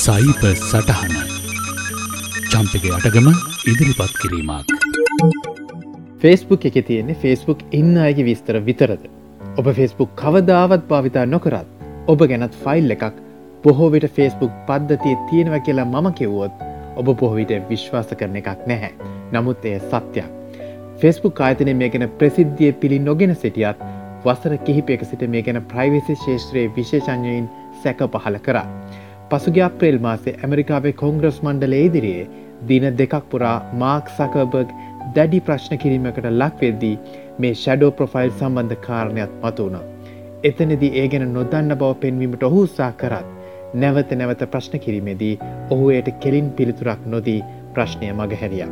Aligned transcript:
සයිප 0.00 0.42
සටහන 0.50 1.14
චම්පක 2.50 2.84
අටගම 2.96 3.26
ඉදිරිපත් 3.70 4.12
කිරීමක් 4.20 4.70
ෆේස්බුක් 6.22 6.62
එක 6.68 6.78
තියෙන්නේ 6.82 7.16
ෆේස්බුක් 7.16 7.64
ඉන්න 7.70 7.98
අයගේ 7.98 8.24
විස්තර 8.24 8.58
විතරද. 8.60 9.02
ඔබ 9.58 9.66
ෆේස්බුක් 9.78 10.14
කවදාවත් 10.14 10.86
භාවිතා 10.88 11.24
නොකරත් 11.26 11.84
ඔබ 12.06 12.24
ගැනත් 12.30 12.56
ෆයිල් 12.62 12.94
එකක් 12.96 13.18
බොහෝවිට 13.64 14.06
ෆේස්බුක් 14.18 14.54
පද්ධතිය 14.68 15.18
තියෙනව 15.26 15.58
කියලා 15.66 15.86
මම 15.86 16.08
කිව්වොත් 16.14 16.64
ඔබ 16.96 17.12
බොහවිට 17.14 17.52
විශ්වාස 17.68 18.14
කරන 18.14 18.40
එකක් 18.42 18.64
නැහැ. 18.66 18.92
නමුත් 19.32 19.64
එය 19.64 19.76
සත්‍යයක්. 19.82 20.32
ෆෙස්බුක් 20.96 21.40
ආයතනය 21.40 21.74
මේ 21.74 21.90
ගැන 21.90 22.08
ප්‍රසිද්ධිය 22.16 22.72
පිළි 22.80 23.02
නොගෙන 23.02 23.36
සිටියත් 23.36 23.84
වසර 24.24 24.56
කිහිපයක 24.64 25.04
සිට 25.04 25.28
මේ 25.28 25.42
ගැන 25.42 25.62
ප්‍රයිවසි 25.66 26.18
ශේෂත්‍රයේ 26.24 26.74
විශේෂඥයෙන් 26.76 27.52
සැක 27.82 28.04
පහල 28.08 28.42
කරා. 28.42 28.66
පසුගේ 29.30 29.62
අප්‍රේල් 29.64 29.98
මාසේ 30.04 30.32
ඇමරිකාවේ 30.36 30.92
කොංග්‍රස් 31.00 31.36
මණ්ඩල 31.42 31.74
ඉදිරියේ 31.76 32.24
දින 32.68 32.86
දෙකක් 33.00 33.14
පුරා 33.30 33.56
මාක් 33.82 34.10
සකබර්ග් 34.14 34.72
දැඩි 35.16 35.40
ප්‍රශ්න 35.48 35.78
කිරීමකට 35.82 36.26
ලක්වෙද්දී 36.32 36.96
මේ 37.38 37.52
ෂඩෝ 37.54 37.90
ප්‍රොෆයිල් 37.98 38.32
සම්බන්ධ 38.32 38.80
කාරණයක් 38.86 39.36
මතුවුණ. 39.44 39.78
එතනදී 40.44 40.90
ඒ 41.00 41.06
ගැන 41.12 41.26
නොදන්න 41.36 41.76
බව 41.76 41.92
පෙන්වීමට 42.02 42.46
ඔහු 42.48 42.66
උත්සා 42.66 42.92
කරත් 43.00 43.28
නැවත 43.74 44.14
නැවත 44.20 44.44
ප්‍රශ්න 44.52 44.84
කිරීමේදී 44.86 45.34
ඔහු 45.70 45.90
එයට 45.96 46.14
කෙලින් 46.22 46.52
පිළිතුරක් 46.52 47.10
නොදී 47.14 47.40
ප්‍රශ්නය 47.74 48.12
මගහැරිය. 48.12 48.68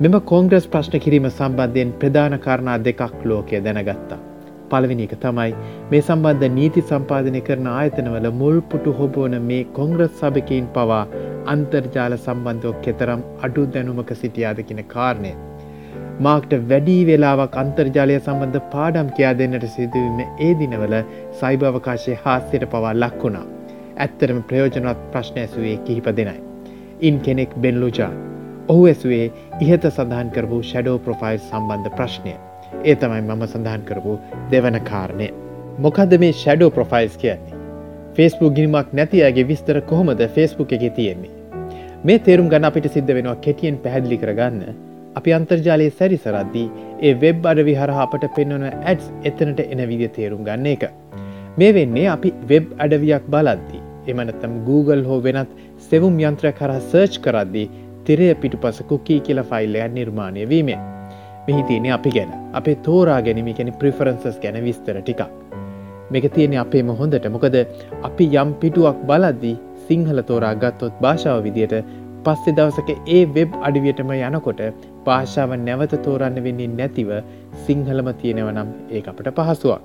මෙම 0.00 0.20
කෝංග්‍රස් 0.32 0.68
ප්‍රශ්න 0.68 1.00
කිරීම 1.06 1.30
සම්බන්ධයෙන් 1.30 1.96
ප්‍රධාන 2.00 2.38
කාරණා 2.46 2.78
දෙකක් 2.84 3.24
ලෝකය 3.24 3.64
දැනගත්තා. 3.66 4.26
පළවෙනි 4.72 5.06
එක 5.08 5.14
තමයි 5.22 5.52
මේ 5.90 6.02
සම්බන්ධ 6.02 6.52
නීති 6.58 6.84
සම්පාධනය 6.90 7.42
කරන 7.48 7.70
ආයතනවල 7.72 8.28
මුල් 8.40 8.58
පුටු 8.72 8.98
හොබෝන 8.98 9.38
මේ 9.48 9.62
කොංග්‍රස් 9.78 10.12
සභකයින් 10.20 10.68
පවා 10.76 11.00
අන්තර්ජාල 11.54 12.16
සම්බන්ධව 12.18 12.76
කෙතරම් 12.84 13.24
අඩු 13.46 13.64
දැනුමක 13.74 14.12
සිටියාද 14.20 14.60
කියන 14.68 14.82
කාරණය. 14.94 15.32
මාක්ට 16.20 16.52
වැඩී 16.70 17.00
වෙලාවක් 17.08 17.58
අන්තර්ජාලය 17.62 18.18
සම්බන්ධ 18.18 18.68
පාඩම් 18.74 19.08
කියා 19.16 19.34
දෙන්නට 19.40 19.66
සිදුවීම 19.76 20.20
ඒ 20.46 20.52
දිනවල 20.60 20.94
සයිභවකාශය 21.40 22.18
හාස්‍යයට 22.24 22.66
පවා 22.74 22.94
ලක්වුණා. 22.94 23.46
ඇත්තරම 23.98 24.40
ප්‍රයෝජනවත් 24.50 25.02
ප්‍රශ්න 25.12 25.42
ඇසුවේ 25.44 25.76
කිහිප 25.88 26.12
දෙනයි. 26.20 26.38
ඉන් 27.00 27.18
කෙනෙක් 27.26 27.58
බෙන්ලුජා. 27.64 28.12
ඔහු 28.68 28.86
ඇසුවේ 28.86 29.26
ඉහත 29.60 29.90
සඳහන් 29.90 30.32
කරපු 30.36 30.62
ෂැඩෝ 30.62 30.98
ප්‍රොෆයිල් 31.06 31.38
සම්බන්ධ 31.40 31.94
ප්‍රශ්නය. 31.98 32.34
ඒ 32.84 32.94
තමයි 33.00 33.22
මම 33.22 33.42
සඳහන් 33.46 33.82
කරපු 33.88 34.14
දෙවන 34.52 34.78
කාරණය. 34.90 35.28
මොකද 35.78 36.16
මේ 36.22 36.32
ෂැඩෝ 36.38 36.70
ප්‍රොෆයිල්ස් 36.78 37.16
කියන්නේ. 37.22 37.60
ෆෙස්බුක් 38.16 38.56
ගිනිමක් 38.56 38.88
නැතියගේ 38.98 39.48
විස්තර 39.50 39.80
කොහොමද 39.90 40.22
ෆෙස්බුක් 40.36 40.72
එක 40.78 40.86
තියෙන්නේ. 40.96 41.30
මේ 42.04 42.18
තේරුම් 42.26 42.48
ගන්න 42.52 42.68
අපිට 42.68 42.88
සිද්ධ 42.94 43.14
වෙනවා 43.16 43.36
කෙටියෙන් 43.44 43.76
පැහැදිලි 43.84 44.18
කරගන්න 44.22 44.74
අපි 45.20 45.34
අන්තර්ජාලයේ 45.38 45.94
සැරිසරද්දී 45.98 46.66
ඒ 47.08 47.14
වෙබ් 47.22 47.46
අඩවි 47.52 47.74
හරහා 47.80 48.04
අපට 48.06 48.26
පෙන්වන 48.36 48.66
ඇඩ්ස් 48.70 49.06
එතනට 49.30 49.64
එන 49.64 49.82
විදිය 49.90 50.10
තේරුම් 50.18 50.44
ගන්න 50.48 50.68
එක. 50.74 50.84
මේ 51.58 51.72
වෙන්නේ 51.78 52.06
අපි 52.16 52.34
වෙබ් 52.52 52.72
අඩවියක් 52.86 53.28
බලද්දී 53.34 53.82
එමනතම් 54.12 54.54
Google 54.68 55.02
හෝ 55.08 55.20
වෙනත් 55.26 55.50
සෙවුම් 55.88 56.16
යන්ත්‍රය 56.22 56.52
කරා 56.60 56.80
සර්ච් 56.80 57.20
කරද්දී 57.26 57.68
තිරය 58.06 58.32
පිටු 58.42 58.62
පස 58.64 58.82
කුකී 58.90 59.20
කියල 59.28 59.42
ෆයිල්ලයක් 59.50 59.94
නිර්මාණය 59.98 60.48
වීමේ. 60.52 60.80
මෙහි 61.46 61.62
තියෙන 61.62 61.86
අපි 61.92 62.10
ගැන 62.10 62.32
අපේ 62.54 62.76
තෝරා 62.82 63.20
ගැනීම 63.20 63.48
ගැන 63.58 63.72
ප්‍රිෆරන්සස් 63.74 64.36
ගැන 64.42 64.58
විස්තර 64.64 64.96
ටිකක්. 64.98 65.22
මේක 66.10 66.26
තියෙන 66.34 66.54
අපේම 66.58 66.92
හොඳට 66.94 67.26
මොකද 67.30 67.56
අපි 68.02 68.26
යම් 68.34 68.50
පිටුවක් 68.60 68.98
බලද්දී 69.08 69.56
සිංහල 69.86 70.22
තෝරා 70.22 70.54
ගත්තොත් 70.56 71.00
භාෂාව 71.00 71.40
විදියට 71.46 71.74
පස්සෙ 72.24 72.52
දවසක 72.52 72.90
ඒ 73.08 73.22
වෙබ් 73.28 73.56
අඩිවියටම 73.60 74.12
යනකොට 74.18 74.62
භාෂාව 75.06 75.56
නැවත 75.60 75.94
තෝරන්න 76.04 76.38
වෙන්නේ 76.44 76.70
නැතිව 76.72 77.10
සිංහලම 77.66 78.10
තියෙනව 78.20 78.50
නම් 78.52 78.70
ඒ 78.90 79.02
අපට 79.04 79.30
පහසුවක්. 79.38 79.80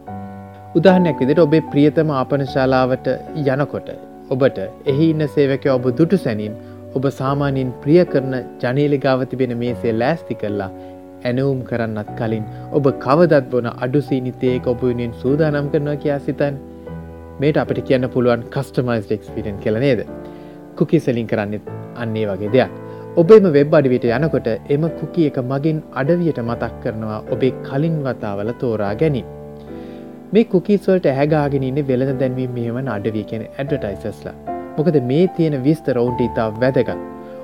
උදාහනයක් 0.75 1.19
විදිට 1.21 1.39
ඔබේ 1.39 1.63
ප්‍රියතම 1.71 2.09
ආපනශාලාවට 2.13 3.07
යනකොට 3.45 3.89
ඔබට 4.29 4.57
එහි 4.91 5.05
ඉන්න 5.07 5.23
සේවක 5.29 5.65
ඔබ 5.73 5.87
දුටු 5.97 6.17
සැනින් 6.17 6.59
ඔබ 6.95 7.05
සාමාන්‍යයෙන් 7.13 7.71
ප්‍රිය 7.81 8.03
කරන 8.05 8.35
ජනීලි 8.61 8.99
ගාවතිබෙන 8.99 9.53
මේසේ 9.57 9.93
ලෑස්ති 9.93 10.35
කරලා 10.35 10.69
ඇනවුම් 11.27 11.61
කරන්නත් 11.69 12.09
කලින් 12.19 12.47
ඔබ 12.71 12.89
කවදත් 13.05 13.45
බොන 13.53 13.69
අඩුසීනිතයක 13.75 14.71
ඔබුවෙනෙන් 14.73 15.13
සූදානම් 15.21 15.69
කරනවා 15.73 16.01
කියා 16.03 16.19
සිතන් 16.21 16.57
මේට 17.39 17.61
අපට 17.63 17.79
කියන්න 17.87 18.09
පුළුවන් 18.15 18.49
කස්ටමයිස් 18.55 19.15
ෙක්ස්පිරෙන් 19.17 19.63
කළ 19.63 19.79
නේද 19.85 20.03
කුකි 20.75 20.99
සෙලින් 20.99 21.27
කරන්නෙත් 21.27 21.71
අන්නේ 21.95 22.27
වගේ 22.29 22.51
දෙයක් 22.51 22.83
ඔබේම 23.15 23.45
වෙබ් 23.53 23.71
අඩිවිට 23.73 24.03
යනකොට 24.07 24.47
එම 24.73 24.83
කුකි 24.97 25.23
එක 25.29 25.37
මගින් 25.43 25.77
අඩවියට 25.93 26.39
මතක් 26.41 26.73
කරනවා 26.83 27.15
ඔබේ 27.33 27.55
කලින් 27.65 27.95
වතාවල 28.05 28.49
තෝරා 28.61 28.91
ගැනීම. 28.93 29.31
මේ 30.33 30.43
කුකිස්වලට 30.51 31.07
ඇහගාගෙනන්න 31.11 31.79
වෙළඳ 31.87 32.19
දැන්වීම 32.21 32.51
මෙහමන 32.57 32.91
අඩවී 32.95 33.23
කියෙන 33.29 33.45
ඇඩටයිසස්ලා. 33.45 34.35
මොකද 34.77 34.99
මේ 35.09 35.25
තියෙන 35.35 35.55
විස්තර 35.63 35.97
ඔවුන්ට 35.97 36.21
ඉතා 36.21 36.47
වැදගත්. 36.61 37.01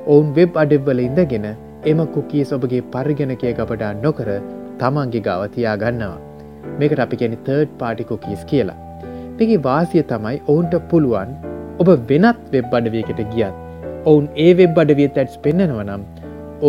ඔවුන් 0.08 0.30
වෙබ් 0.36 0.60
අඩෙබ්වල 0.64 1.02
ඉඳගෙන 1.08 1.48
එම 1.92 2.00
කුකී 2.16 2.44
ඔබගේ 2.58 2.84
පරිගණකය 2.94 3.50
ගපඩා 3.60 3.94
නොකර 4.04 4.30
තමන්ගේ 4.82 5.24
ගවතියා 5.28 5.76
ගන්නවා. 5.82 6.20
මේකට 6.80 7.02
අපි 7.06 7.20
ගැනි 7.22 7.38
තර්ඩ් 7.48 7.72
පාටි 7.82 8.04
කුකීස් 8.12 8.44
කියලා. 8.52 8.78
පිගේ 9.38 9.64
වාසිය 9.68 10.04
තමයි 10.12 10.38
ඔවුන්ට 10.52 10.76
පුළුවන් 10.92 11.32
ඔබ 11.82 11.90
වෙනත් 12.10 12.42
වෙබ් 12.54 12.76
අඩවියකට 12.80 13.22
ගියත් 13.34 13.56
ඔවුන් 14.12 14.26
ඒ 14.46 14.52
වෙබ් 14.60 14.80
අඩවිය 14.84 15.10
තැට්ස් 15.18 15.36
පෙන්න්නනව 15.46 15.82
නම් 15.88 16.04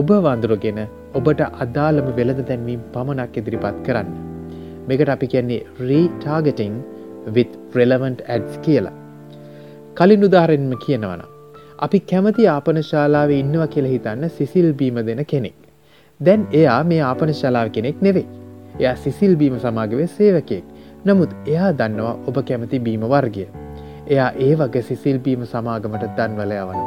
ඔබ 0.00 0.10
වඳුරගෙන 0.26 0.80
ඔබට 1.18 1.42
අදාළම 1.64 2.08
වෙළඳ 2.18 2.42
දැන්වීම් 2.48 2.82
පමණක් 2.94 3.38
ඉදිරිපත් 3.42 3.78
කරන්න. 3.86 4.10
මේකට 4.88 5.14
අපි 5.14 5.26
කියන්නේ 5.34 5.60
රීටාගටිං 5.90 6.74
with 7.36 7.54
relevant 7.80 8.18
ඇඩ්ස් 8.34 8.58
කියලා. 8.66 8.96
කලින් 9.98 10.26
උදාහරෙන්ම 10.28 10.74
කියනවන. 10.86 11.22
අපි 11.78 11.98
කැමති 12.10 12.46
ආපනශාලාව 12.46 13.30
ඉන්නවා 13.30 13.66
කියල 13.66 13.86
හිතන්න 13.92 14.28
සිසිල් 14.30 14.72
බීම 14.72 14.98
දෙන 15.06 15.24
කෙනෙක්. 15.24 15.56
දැන් 16.20 16.46
එයා 16.52 16.80
මේ 16.84 17.00
ආපනශාලාව 17.02 17.70
කෙනෙක් 17.70 18.02
නෙවෙයි. 18.02 18.26
එයා 18.80 18.96
සිසිල් 18.96 19.36
බීම 19.36 19.56
සමාගවේ 19.58 20.06
සේවකෙක්. 20.08 20.64
නමුත් 21.06 21.32
එයා 21.46 21.70
දන්නවා 21.72 22.14
ඔබ 22.28 22.36
කැමති 22.50 22.78
බීම 22.78 23.06
වර්ගය. 23.14 23.46
එයා 24.08 24.30
ඒ 24.38 24.52
වගේ 24.54 24.82
සිසිල් 24.82 25.18
බීම 25.18 25.42
සමාගමට 25.46 26.06
දන්වල 26.18 26.54
යවනවා. 26.58 26.84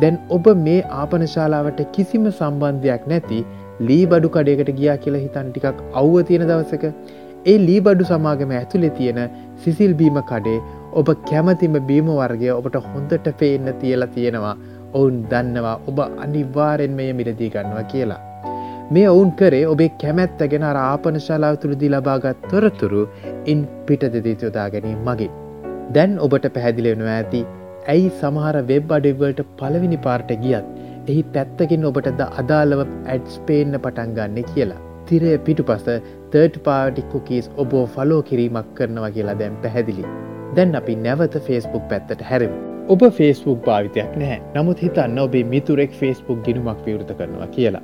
දැන් 0.00 0.16
ඔබ 0.28 0.48
මේ 0.62 0.80
ආපනශාලාවට 1.00 1.84
කිසිම 1.92 2.24
සම්බන්ධයක් 2.30 3.04
නැති 3.06 3.44
ලී 3.80 4.06
බඩු 4.06 4.28
කඩයකට 4.28 4.72
ගියා 4.80 4.96
කියලා 4.96 5.22
හිතන් 5.26 5.52
ටිකක් 5.52 5.84
අව්ව 5.94 6.16
තියෙන 6.30 6.46
දවසක 6.48 6.84
ඒ 7.46 7.58
ලී 7.58 7.80
බඩු 7.80 8.04
සමාගම 8.04 8.56
ඇතුළෙ 8.58 8.90
තියෙන 8.98 9.20
සිසිල් 9.64 9.94
බීම 9.94 10.18
කඩේ 10.30 10.58
ඔබ 11.00 11.08
කැමතිම 11.30 11.76
බීම 11.88 12.08
වර්ගය 12.18 12.50
ඔබට 12.58 12.76
හොඳට 12.90 13.28
පේන්න 13.40 13.68
තියලා 13.80 14.10
තියෙනවා 14.16 14.54
ඔවුන් 14.98 15.16
දන්නවා 15.32 15.74
ඔබ 15.90 15.98
අනිවාරෙන් 16.24 16.92
මෙය 16.98 17.10
මිලදී 17.20 17.50
ගන්නවා 17.54 17.84
කියලා. 17.92 18.20
මේ 18.94 19.06
ඔවුන් 19.14 19.30
කරේ 19.40 19.64
ඔබේ 19.72 19.90
කැමැත්ත 20.02 20.42
ගෙන 20.52 20.66
ආපනශාලාව 20.70 21.56
තුළදී 21.62 21.90
ලබාගත් 21.94 22.46
තොරතුරු 22.52 23.02
ඉන් 23.52 23.60
පිට 23.86 24.04
දෙදී 24.14 24.36
යොදා 24.42 24.68
ගැනීම 24.74 25.00
මගින්. 25.08 25.32
දැන් 25.96 26.14
ඔබට 26.26 26.46
පැහැදිලෙනවා 26.56 27.16
ඇති 27.18 27.40
ඇයි 27.94 28.10
සමහර 28.20 28.58
වෙබ් 28.70 28.94
අඩිවල්ට 28.98 29.40
පළවිනි 29.60 30.00
පාර්ට 30.06 30.30
ගියත් 30.44 30.68
එහි 31.10 31.22
පැත්තකින් 31.34 31.88
ඔබට 31.90 32.10
ද 32.20 32.28
අදාළව 32.42 32.84
ඇඩ්ස් 32.84 33.40
පේන්න 33.48 33.80
පටන් 33.86 34.14
ගන්න 34.18 34.52
කියලා. 34.52 34.82
තිරය 35.08 35.34
පිටු 35.48 35.66
පස 35.70 35.90
තර්ට 36.32 36.62
පාටිකුකීස් 36.68 37.50
ඔබෝ 37.64 37.84
ෆලෝ 37.96 38.22
කිරීමක් 38.30 38.70
කරනවා 38.78 39.12
කියලා 39.18 39.36
දැන් 39.42 39.58
පැහැදිලි. 39.64 40.06
දැන් 40.56 40.74
අපි 40.80 40.94
නැවත 40.96 41.36
ෆේස්බුක් 41.46 41.84
පැත්තට 41.90 42.22
හැරම. 42.30 42.52
ඔබ 42.88 43.02
ෆේස්බුක් 43.18 43.60
භාවිතයක් 43.66 44.16
නැහැ 44.20 44.40
නමුත් 44.56 44.82
හිතන්න 44.84 45.18
ඔබේ 45.22 45.44
මිතුරෙක් 45.52 45.92
ෆේස්බුක් 46.00 46.42
ගිනුමක් 46.46 46.84
විවෘත 46.86 47.10
කරනවා 47.18 47.48
කියලා. 47.54 47.82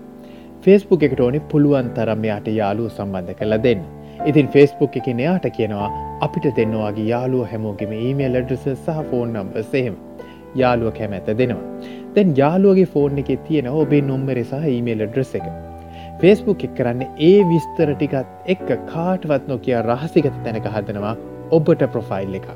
ෆේස්බුක් 0.64 1.06
එකට 1.06 1.20
ඕනි 1.20 1.40
පුළුවන් 1.52 1.88
තරම් 1.96 2.28
යාට 2.30 2.52
යාලුව 2.52 2.90
සම්බන්ධ 2.90 3.38
කළ 3.38 3.56
දෙන්න. 3.66 3.82
ඉතින් 4.26 4.48
ෆෙස්බුක් 4.48 4.96
එක 5.00 5.08
නයාට 5.20 5.48
කියනවා 5.56 5.88
අපිට 6.20 6.50
දෙන්නවාගේ 6.58 7.08
යාලුව 7.08 7.48
හැමෝගෙම 7.52 7.96
ඊමේල් 7.98 8.36
අඩ්‍රස 8.42 8.68
සහ 8.74 9.00
ෆෝන් 9.10 9.32
නම්බ 9.34 9.56
සහෙම 9.70 9.96
යාලුව 10.54 10.92
කැමැත 10.98 11.32
දෙනවා. 11.32 11.64
දැන් 12.14 12.36
යාලුවගේ 12.36 12.92
ෆෝන් 12.94 13.18
එක 13.18 13.32
තියෙන 13.48 13.72
ඔබේ 13.74 14.02
නොම්බර 14.02 14.42
සහ 14.44 14.70
ඊමේල් 14.74 15.06
අඩ්‍රස් 15.06 15.34
එක. 15.40 15.50
ෆෙස්බුක් 16.20 16.64
එක් 16.66 16.72
කරන්න 16.78 17.02
ඒ 17.28 17.36
විස්තර 17.50 17.90
ටිකත් 17.92 18.48
එක්ක 18.54 18.68
කාටවත් 18.88 19.48
නොකිය 19.48 19.76
රහසිගත 19.80 20.40
තැනක 20.44 20.66
හදනවා 20.74 21.16
ඔබට 21.58 21.84
ප්‍රොෆයිල් 21.94 22.34
එක. 22.38 22.48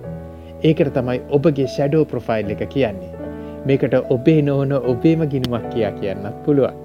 ඒකට 0.62 0.94
තමයි 0.96 1.20
ඔබගේ 1.38 1.66
ෂැඩෝ 1.66 2.04
ප්‍රොෆයිල් 2.12 2.50
එක 2.54 2.64
කියන්නේ. 2.74 3.12
මේකට 3.66 3.94
ඔබේ 4.16 4.42
නොවන 4.42 4.72
ඔබේම 4.72 5.24
ගිනුමක් 5.32 5.70
කියා 5.74 5.92
කියන්නත් 6.00 6.42
පුළුවන්. 6.44 6.76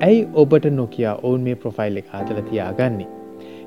ඇයි 0.00 0.28
ඔබට 0.42 0.66
නොකයා 0.80 1.14
ඔවුන් 1.22 1.48
මේ 1.48 1.54
ප්‍රොෆයිල් 1.64 1.96
එක 2.02 2.12
හදල 2.14 2.40
තියාගන්නේ. 2.50 3.08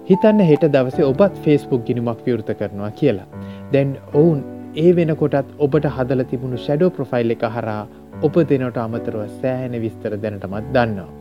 හිතන්න 0.10 0.40
හෙට 0.50 0.66
දවසේ 0.76 1.06
ඔබත් 1.06 1.40
ෆෙස්බුක් 1.44 1.86
ගිනිමක් 1.88 2.26
විවෘත 2.26 2.54
කරනවා 2.60 2.92
කියලා. 2.92 3.28
දැන් 3.74 3.98
ඔවුන් 4.14 4.44
ඒ 4.76 4.96
වෙනකොටත් 4.96 5.52
ඔබට 5.68 5.90
හදල 5.98 6.24
තිබුණු 6.32 6.58
ෂැඩෝ 6.58 6.90
ප්‍රොෆයිල් 7.00 7.36
එක 7.36 7.46
හරා 7.58 7.82
ඔබ 8.22 8.38
දෙනට 8.50 8.78
අමතරව 8.86 9.26
සෑහෙන 9.42 9.82
විස්තර 9.84 10.18
දැනටමත් 10.24 10.72
දන්නවා. 10.76 11.12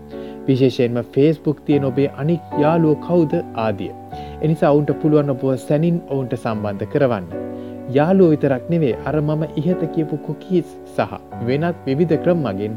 විශේෂයෙන්ම 0.47 1.03
ෆේස්බුක් 1.17 1.65
තියන 1.67 1.85
ඔබේ 1.85 2.09
අනික් 2.17 2.57
යාලුව 2.63 2.97
කවුද 3.07 3.35
ආදිය. 3.67 3.93
එනිසා 4.43 4.73
ඔවුන්ට 4.75 4.93
පුළුවන් 5.03 5.33
ඔබව 5.35 5.45
සැනින් 5.67 5.99
ඔවුන්ට 6.09 6.35
සම්බන්ධ 6.39 6.87
කරවන්න. 6.93 7.27
යාලුව 7.91 8.33
විතරක් 8.33 8.65
නෙවේ 8.73 8.95
අර 9.09 9.17
මම 9.21 9.43
ඉහත 9.57 9.83
කියපු 9.95 10.19
කොකීස් 10.27 10.69
සහ 10.97 11.13
වෙනත් 11.47 11.85
විවිධ 11.87 12.17
ක්‍රම් 12.25 12.41
මගින් 12.47 12.75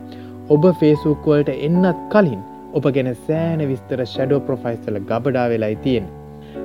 ඔබ 0.50 0.66
ෆේසුක්වලට 0.82 1.50
එන්නත් 1.58 2.04
කලින් 2.14 2.42
ඔබ 2.74 2.86
ගැන 2.96 3.10
සෑන 3.28 3.62
විස්තර 3.72 4.06
ෂඩෝ 4.06 4.40
ප්‍රොෆයිස්තල 4.48 5.00
ගබඩා 5.10 5.48
වෙලායි 5.52 5.78
තියෙන්. 5.86 6.08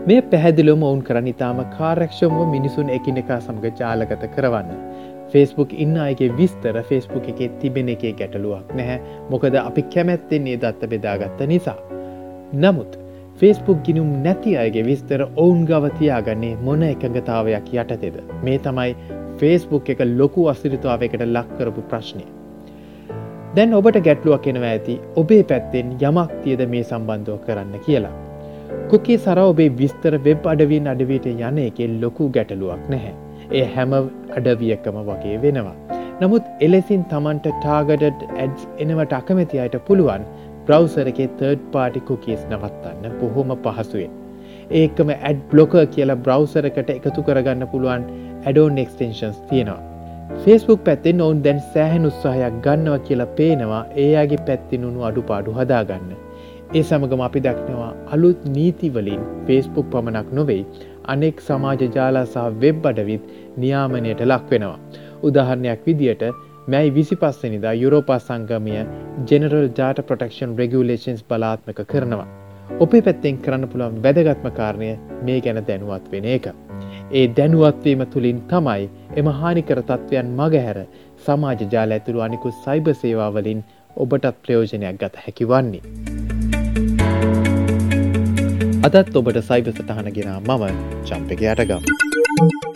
මේ 0.07 0.23
පැහැදිලොම 0.33 0.83
ඔවුන් 0.89 1.03
කරන්න 1.07 1.31
ඉතාම 1.33 1.61
කාරක්ෂමව 1.77 2.41
මිනිසුන් 2.55 2.91
එකිනෙකා 2.97 3.41
සමඟ 3.41 3.79
ජාලගත 3.81 4.25
කරවන්න. 4.35 4.71
ෆෙස්බුක් 5.33 5.73
ඉන්න 5.85 5.97
අයගේ 6.05 6.31
විස්තර 6.39 6.77
ෆෙස්බුක් 6.89 7.29
එකේ 7.33 7.49
තිබෙන 7.61 7.89
එකේ 7.93 8.13
ගැටලුවක් 8.21 8.73
නැහැ 8.79 8.99
මොකද 9.31 9.55
අපි 9.61 9.83
කැමැත්තෙන්නේ 9.95 10.57
දත්ත 10.63 10.91
බෙදාගත්ත 10.93 11.41
නිසා. 11.53 11.79
නමුත් 12.55 12.99
ෆෙස්බුක් 13.41 13.79
ගිනුම් 13.85 14.09
නැති 14.25 14.51
අයගේ 14.63 14.83
විස්තර 14.89 15.21
ඔවුන් 15.43 15.61
ගවතියාගන්නේ 15.69 16.57
මොන 16.67 16.83
එකඟතාවයක් 16.89 17.69
යටතෙද. 17.75 18.17
මේ 18.47 18.59
තමයි 18.65 18.91
ෆේස්බුක් 19.39 19.87
එක 19.93 20.01
ලොකු 20.19 20.43
අසිරිතාවයකට 20.53 21.23
ලක්කරපු 21.37 21.85
ප්‍රශ්නය. 21.93 22.25
දැන් 23.57 23.73
ඔබට 23.79 23.99
ගැටලුවක් 24.09 24.49
එනවා 24.53 24.73
ඇති 24.73 24.97
ඔබේ 25.23 25.41
පැත්තෙන් 25.53 25.95
යමක් 26.09 26.35
තියද 26.43 26.65
මේ 26.75 26.85
සම්බන්ධව 26.91 27.39
කරන්න 27.47 27.73
කියලා. 27.87 28.13
කුකි 28.91 29.17
සර 29.25 29.41
ඔබේ 29.45 29.71
විස්තර 29.81 30.19
වෙබ් 30.27 30.51
අඩවින් 30.53 30.93
අඩවිට 30.93 31.31
යන 31.33 31.63
එකේ 31.65 31.89
ලොකු 32.05 32.29
ගැටලුවක් 32.37 32.85
නැහැ. 32.95 33.15
ඒ 33.59 33.65
හැම 33.77 33.97
අඩවියකම 34.41 35.01
වගේ 35.09 35.41
වෙනවා. 35.47 35.77
නමුත් 36.21 36.53
එලෙසින් 36.69 37.09
තමන්ට 37.11 37.57
ටාගඩඩ් 37.57 38.29
ඇඩ්ස් 38.37 38.69
එනවට 38.85 39.19
අකමැති 39.23 39.65
අයට 39.65 39.81
පුළුවන් 39.89 40.29
බ්‍රවසර 40.71 41.13
එකේ 41.13 41.29
තර්ඩ් 41.37 41.63
පාටි 41.73 42.01
කුකීස් 42.09 42.43
නවත්තන්න 42.49 43.15
බොහොම 43.21 43.55
පහසුවෙන්. 43.61 44.13
ඒකම 44.73 45.09
ඇඩ් 45.13 45.39
බ්ලොක 45.51 45.73
කියලා 45.95 46.19
බ්‍රවසරකට 46.25 46.91
එකතු 46.93 47.25
කරගන්න 47.29 47.71
පුළුවන් 47.73 48.05
ඇඩෝන් 48.45 48.79
එක්ස්ටේන්ශන්ස් 48.79 49.41
තියෙනවා. 49.49 49.81
ෆෙස්බුක් 50.39 50.85
පැත්තෙන් 50.85 51.21
ඔවුන් 51.21 51.41
දැන් 51.45 51.63
සෑහන් 51.71 52.07
උත්සාහයක් 52.07 52.61
ගන්නව 52.67 52.99
කියලා 53.07 53.31
පේනවා 53.39 53.81
ඒයාගේ 53.97 54.39
පැත්තිනුණු 54.49 55.07
අඩුපාඩු 55.09 55.57
හදාගන්න. 55.57 56.13
ඒ 56.71 56.83
සමගම 56.83 57.23
අපි 57.23 57.41
දක්නවා 57.41 57.91
අලුත් 58.15 58.47
නීතිවලින් 58.51 59.25
ෆේස්බුක් 59.47 59.91
පමණක් 59.93 60.29
නොවෙයි 60.33 60.63
අනෙක් 61.07 61.43
සමාජ 61.43 61.83
ජාලා 61.97 62.27
සහ 62.27 62.47
වෙබ් 62.63 62.87
අඩවිත් 62.87 63.25
නියාමනයට 63.57 64.23
ලක්වෙනවා. 64.25 64.79
උදාහරණයක් 65.23 65.83
විදියට 65.87 66.25
මැයි 66.69 66.95
විසි 66.95 67.17
පස්සනිදා 67.17 67.73
යුරෝපා 67.83 68.19
සංගමය 68.19 68.75
ජෙනරල් 69.31 69.69
ජාට 69.79 70.01
ප්‍රටක්ෂන් 70.09 70.53
රෙගුලේෂන්ස් 70.59 71.23
බලාත්මක 71.25 71.81
කරනවා. 71.93 72.27
ඔපේ 72.79 73.03
පැත්තෙන් 73.07 73.39
කරන්න 73.45 73.69
පුළුවන් 73.69 74.03
වැදගත්ම 74.05 74.49
කාරණය 74.59 74.91
මේ 75.23 75.41
ගැන 75.41 75.61
දැනුවත් 75.69 76.13
වෙන 76.13 76.29
එක. 76.35 76.47
ඒ 77.13 77.27
දැනුවත්වීම 77.39 78.05
තුළින් 78.15 78.41
තමයි 78.53 78.89
එම 79.17 79.31
හානිකර 79.41 79.83
තත්ත්වයන් 79.83 80.33
මගහැර 80.41 80.81
සමාජ 81.27 81.67
ජාල 81.75 81.97
ඇතුළු 81.97 82.27
අනිකු 82.29 82.55
සයිබ 82.65 82.93
සේවාවලින් 83.03 83.65
ඔබටත් 83.97 84.43
ප්‍රයෝජනයක් 84.43 85.01
ගත 85.03 85.25
හැකි 85.27 85.49
වන්නේ. 85.53 85.83
අදත් 88.83 89.17
ඔබට 89.17 89.41
සයිබ 89.43 89.73
සටහන 89.73 90.13
ගෙනා 90.19 90.41
මම 90.41 90.83
චම්පක 91.05 91.43
යටගම්. 91.55 92.70